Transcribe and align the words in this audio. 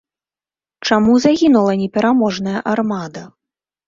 Чаму 0.87 1.11
загінула 1.25 1.75
непераможная 1.81 2.59
армада? 2.73 3.23